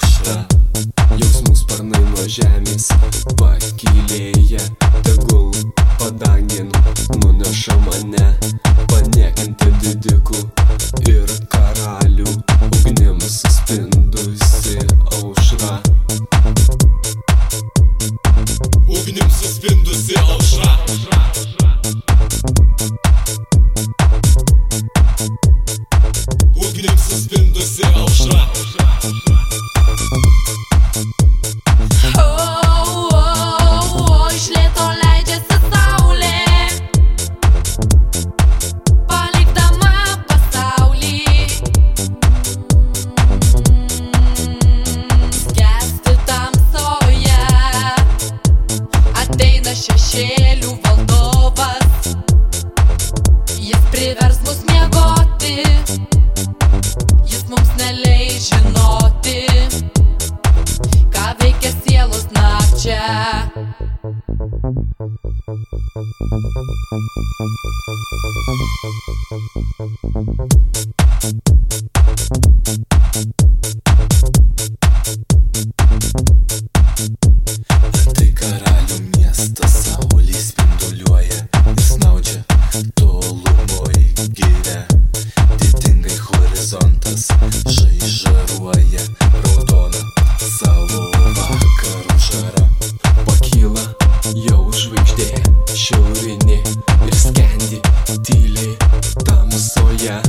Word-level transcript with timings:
kartą 0.00 0.44
Jausmų 1.20 1.54
sparnai 1.56 2.00
nuo 2.12 2.24
žemės 2.30 2.88
pakilėję 3.40 4.60
Tegul 5.06 5.50
padangin 5.98 6.70
nuneša 7.22 7.76
mane 7.86 8.26
Paniekinti 8.92 9.72
didikų 9.84 10.42
ir 11.10 11.34
karalių 11.52 12.28
Ugnim 12.70 13.20
suspindusi 13.20 14.78
aušra. 15.18 15.80
Ugnim 18.88 19.30
suspindusi 19.40 20.18
aušra 20.24 20.69
šešėlių 49.90 50.72
valdovas, 50.84 52.10
jis 53.58 53.82
privers 53.90 54.38
mus 54.46 54.60
miegoti, 54.68 55.56
jis 57.26 57.44
mums 57.50 57.72
neleis 57.80 58.50
žinoti 58.50 59.38
ką 61.14 61.26
veikia 61.42 61.72
sielos 61.82 62.26
nakčia. 62.36 63.02
Tai 69.80 70.29
tamsoje. 100.00 100.22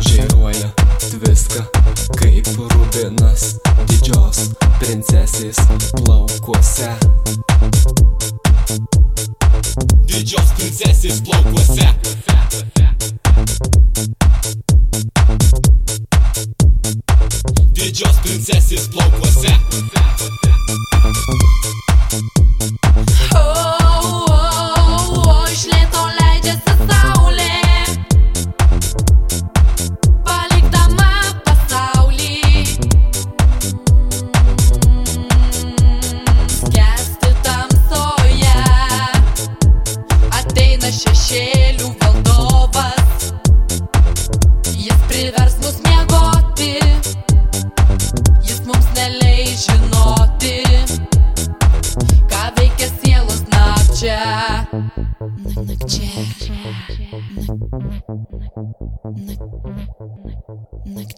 Žairuoja 0.00 0.70
viską 1.12 1.64
kaip 2.18 2.46
rubinas 2.56 3.56
didžios 3.88 4.50
princesės 4.78 5.56
plaukuose. 6.04 6.90
Didžios 10.06 10.54
princesės 10.56 11.20
plaukuose 11.26 11.90
Didžios 17.74 18.16
princesės 18.22 18.88
plaukuose 18.94 19.50